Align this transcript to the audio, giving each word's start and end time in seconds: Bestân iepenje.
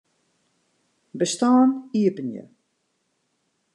Bestân 1.19 1.67
iepenje. 1.99 2.43